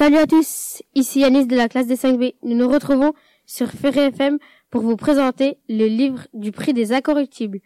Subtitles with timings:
[0.00, 2.34] Salut à tous, ici Yanis de la classe des 5B.
[2.42, 3.12] Nous nous retrouvons
[3.44, 4.38] sur Ferré FM
[4.70, 7.60] pour vous présenter le livre du prix des incorruptibles.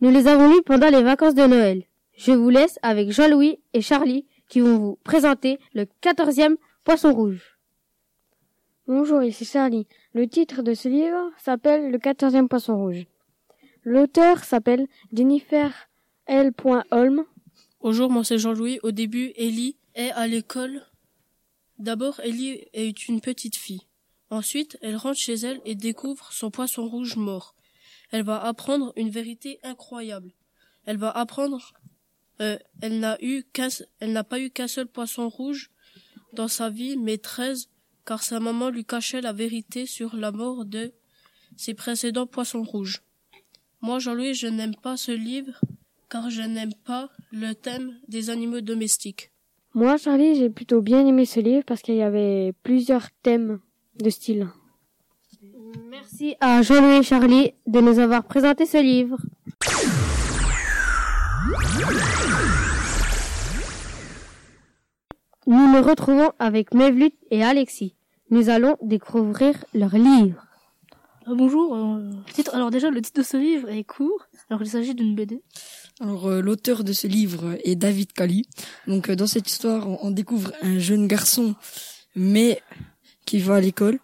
[0.00, 1.82] Nous les avons lus pendant les vacances de Noël.
[2.16, 7.58] Je vous laisse avec Jean-Louis et Charlie qui vont vous présenter le quatorzième Poisson Rouge.
[8.86, 9.88] Bonjour, ici Charlie.
[10.12, 13.06] Le titre de ce livre s'appelle Le quatorzième Poisson Rouge.
[13.82, 15.88] L'auteur s'appelle Jennifer
[16.26, 16.52] L.
[16.92, 17.24] Holm.
[17.80, 18.78] Bonjour, moi c'est Jean-Louis.
[18.84, 20.84] Au début, Ellie est à l'école.
[21.78, 23.82] D'abord, Ellie est une petite fille.
[24.30, 27.54] Ensuite, elle rentre chez elle et découvre son poisson rouge mort.
[28.10, 30.32] Elle va apprendre une vérité incroyable.
[30.84, 31.74] Elle va apprendre,
[32.40, 33.44] euh, elle n'a eu
[34.00, 35.70] elle n'a pas eu qu'un seul poisson rouge
[36.32, 37.68] dans sa vie, mais treize,
[38.04, 40.92] car sa maman lui cachait la vérité sur la mort de
[41.56, 43.02] ses précédents poissons rouges.
[43.80, 45.60] Moi, Jean-Louis, je n'aime pas ce livre,
[46.08, 49.30] car je n'aime pas le thème des animaux domestiques.
[49.76, 53.58] Moi, Charlie, j'ai plutôt bien aimé ce livre parce qu'il y avait plusieurs thèmes
[54.02, 54.48] de style.
[55.90, 59.18] Merci à Jean-Louis et Charlie de nous avoir présenté ce livre.
[65.46, 67.94] Nous nous retrouvons avec Mevlut et Alexis.
[68.30, 70.46] Nous allons découvrir leur livre.
[71.26, 71.74] Ah, bonjour.
[71.74, 74.26] Euh, titre, alors déjà, le titre de ce livre est court.
[74.48, 75.42] Alors il s'agit d'une BD.
[75.98, 78.46] Alors euh, l'auteur de ce livre est David Kali.
[78.86, 81.54] Donc euh, dans cette histoire, on, découvre un jeune garçon,
[82.14, 82.62] mais
[83.24, 83.98] qui va à l'école,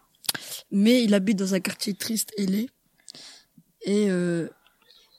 [0.71, 2.71] mais il habite dans un quartier triste et laid,
[3.83, 4.07] et,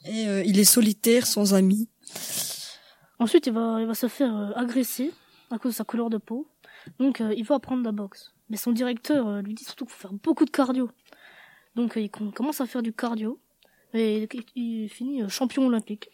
[0.06, 1.90] et il est solitaire, sans amis.
[3.20, 5.12] Ensuite, il va, il va se faire agresser
[5.52, 6.48] à cause de sa couleur de peau.
[7.00, 8.34] Donc il va apprendre la boxe.
[8.50, 10.90] Mais son directeur lui dit surtout qu'il faut faire beaucoup de cardio.
[11.76, 13.40] Donc il commence à faire du cardio
[13.94, 16.10] et il finit champion olympique.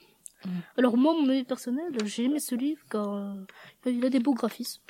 [0.45, 0.49] Mm.
[0.77, 3.33] Alors moi, mon avis personnel, j'ai aimé ce livre car euh,
[3.85, 4.81] il a des beaux graphismes.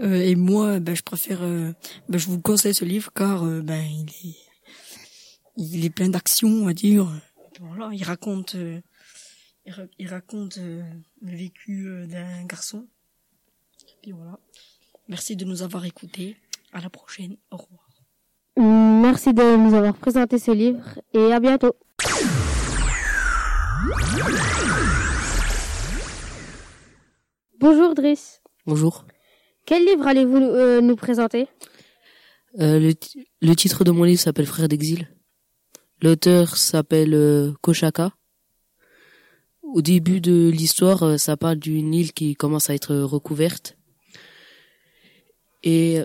[0.00, 1.72] Euh, et moi, ben, je préfère, euh,
[2.08, 4.36] ben, je vous conseille ce livre car euh, ben, il est,
[5.56, 7.08] il est plein d'action, on va dire.
[7.60, 8.80] Voilà, il raconte, euh,
[9.98, 10.82] il, raconte le
[11.22, 12.86] vécu d'un garçon.
[14.02, 14.38] Et voilà.
[15.08, 16.36] Merci de nous avoir écoutés.
[16.72, 17.36] À la prochaine.
[17.52, 17.88] Au revoir.
[18.56, 21.76] Merci de nous avoir présenté ce livre et à bientôt.
[27.60, 28.40] Bonjour Driss.
[28.66, 29.04] Bonjour.
[29.66, 31.48] Quel livre allez-vous euh, nous présenter?
[32.60, 32.94] Euh, le,
[33.42, 35.08] le, titre de mon livre s'appelle Frères d'exil.
[36.00, 38.12] L'auteur s'appelle euh, Koshaka.
[39.62, 43.76] Au début de l'histoire, ça parle d'une île qui commence à être recouverte.
[45.62, 45.98] Et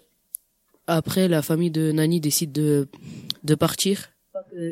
[0.85, 2.89] après, la famille de Nani décide de,
[3.43, 4.09] de partir,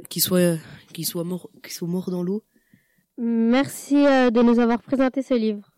[0.10, 0.58] qu'il soit,
[0.94, 2.44] qu'il soit mort, qu'il soit mort dans l'eau.
[3.20, 5.72] Merci euh, de nous avoir présenté ce livre.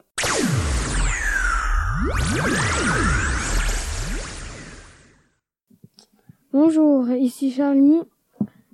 [6.52, 8.02] Bonjour, ici Charlie.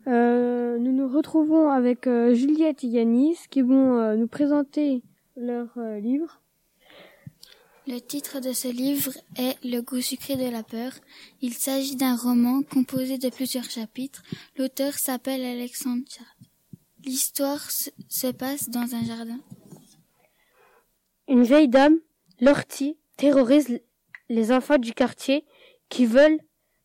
[0.08, 5.04] Euh, nous nous retrouvons avec euh, Juliette et Yanis qui vont euh, nous présenter
[5.36, 6.42] leur euh, livre.
[7.88, 10.92] Le titre de ce livre est Le goût sucré de la peur.
[11.42, 14.24] Il s'agit d'un roman composé de plusieurs chapitres.
[14.58, 16.04] L'auteur s'appelle Alexandre
[17.06, 19.40] L'histoire se passe dans un jardin.
[21.28, 22.00] Une vieille dame,
[22.42, 23.80] Lortie, terrorise
[24.28, 25.46] les enfants du quartier
[25.88, 26.40] qui veulent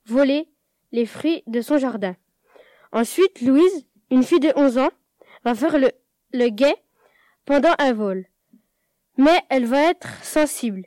[0.05, 0.51] voler
[0.93, 2.17] les fruits de son jardin.
[2.93, 4.91] Ensuite, Louise, une fille de 11 ans,
[5.45, 5.91] va faire le,
[6.33, 6.77] le guet
[7.47, 8.27] pendant un vol.
[9.17, 10.85] Mais elle va être sensible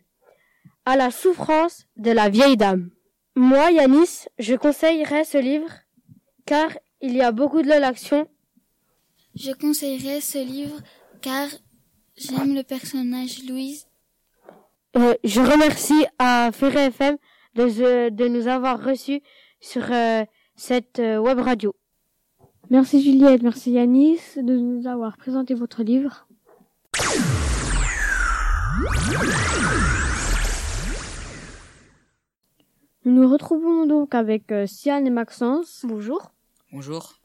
[0.85, 2.91] à la souffrance de la vieille dame.
[3.35, 5.71] Moi, Yanis, je conseillerais ce livre
[6.45, 6.69] car
[7.01, 8.27] il y a beaucoup de l'action
[9.35, 10.79] je conseillerais ce livre
[11.21, 11.47] car
[12.15, 13.87] j'aime le personnage Louise.
[14.95, 17.17] Euh, je remercie à Ferré FM
[17.55, 19.21] de, de, nous avoir reçus
[19.59, 20.23] sur euh,
[20.55, 21.75] cette euh, web radio.
[22.69, 26.27] Merci Juliette, merci Yanis de nous avoir présenté votre livre.
[33.05, 35.85] Nous nous retrouvons donc avec euh, Sian et Maxence.
[35.87, 36.31] Bonjour.
[36.71, 37.22] Bonjour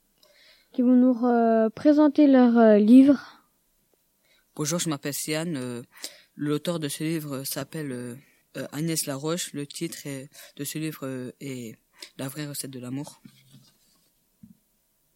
[0.72, 3.18] qui vont nous euh, présenter leur euh, livre.
[4.54, 5.54] Bonjour, je m'appelle Sian.
[5.54, 5.82] Euh,
[6.34, 8.16] L'auteur de ce livre s'appelle
[8.70, 9.52] Agnès Laroche.
[9.54, 11.76] Le titre est, de ce livre est
[12.16, 13.20] La vraie recette de l'amour.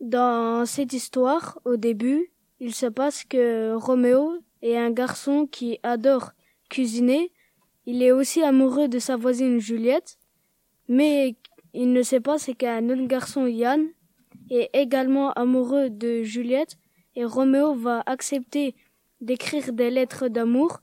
[0.01, 6.33] Dans cette histoire, au début, il se passe que Roméo est un garçon qui adore
[6.69, 7.31] cuisiner.
[7.87, 10.19] Il est aussi amoureux de sa voisine Juliette,
[10.89, 11.37] mais
[11.73, 13.93] il ne sait pas c'est qu'un autre garçon, Yann,
[14.57, 16.79] est également amoureux de Juliette
[17.15, 18.75] et Roméo va accepter
[19.21, 20.81] d'écrire des lettres d'amour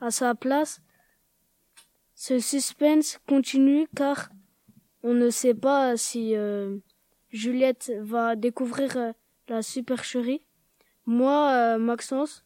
[0.00, 0.80] à sa place
[2.14, 4.30] Ce suspense continue car
[5.02, 6.78] on ne sait pas si euh,
[7.30, 9.12] Juliette va découvrir euh,
[9.48, 10.42] la supercherie.
[11.04, 12.44] Moi, euh, Maxence,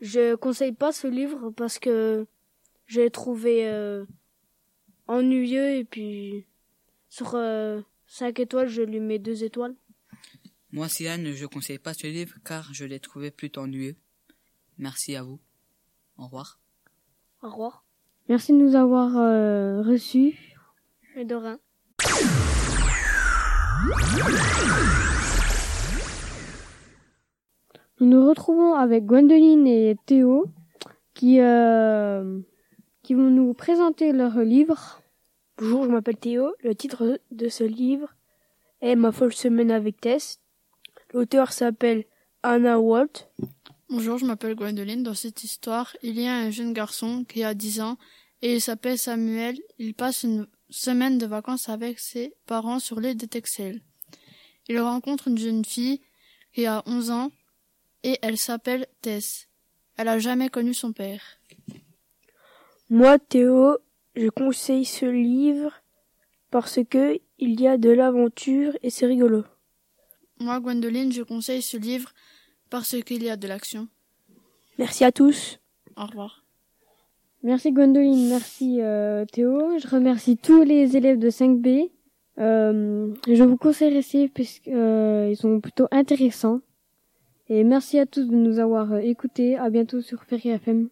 [0.00, 2.26] je conseille pas ce livre parce que
[2.86, 3.68] j'ai trouvé
[5.06, 6.46] ennuyeux et puis
[7.08, 9.74] sur euh, 5 étoiles, je lui mets 2 étoiles.
[10.72, 13.96] Moi, Sian, je conseille pas ce livre car je l'ai trouvé plutôt ennuyeux.
[14.78, 15.40] Merci à vous.
[16.16, 16.60] Au revoir.
[17.42, 17.84] Au revoir.
[18.28, 20.54] Merci de nous avoir euh, reçus.
[21.16, 21.58] Et de rien.
[27.98, 30.46] Nous nous retrouvons avec Gwendoline et Théo
[31.14, 32.40] qui, euh,
[33.02, 35.02] qui vont nous présenter leur livre.
[35.58, 36.54] Bonjour, je m'appelle Théo.
[36.62, 38.14] Le titre de ce livre
[38.80, 40.40] est Ma folle semaine avec Tess.
[41.12, 42.04] L'auteur s'appelle
[42.44, 43.32] Anna Walt.
[43.88, 45.02] Bonjour, je m'appelle Gwendoline.
[45.02, 47.98] Dans cette histoire, il y a un jeune garçon qui a 10 ans
[48.42, 49.58] et il s'appelle Samuel.
[49.78, 53.82] Il passe une semaine de vacances avec ses parents sur l'île de Texel.
[54.68, 56.00] Il rencontre une jeune fille
[56.52, 57.32] qui a 11 ans
[58.04, 59.48] et elle s'appelle Tess.
[59.96, 61.22] Elle a jamais connu son père.
[62.88, 63.78] Moi, Théo,
[64.14, 65.72] je conseille ce livre
[66.52, 69.44] parce que il y a de l'aventure et c'est rigolo.
[70.40, 72.10] Moi, Gwendoline, je conseille ce livre
[72.70, 73.88] parce qu'il y a de l'action.
[74.78, 75.58] Merci à tous.
[75.96, 76.44] Au revoir.
[77.42, 79.78] Merci Gwendoline, merci euh, Théo.
[79.78, 81.90] Je remercie tous les élèves de 5B.
[82.38, 86.60] Euh, je vous conseille ces livres puisqu'ils sont plutôt intéressants.
[87.48, 89.56] Et merci à tous de nous avoir écoutés.
[89.58, 90.88] À bientôt sur Ferry FM.